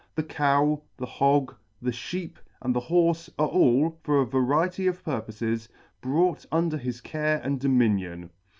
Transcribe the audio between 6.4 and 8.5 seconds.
under his care and dominion.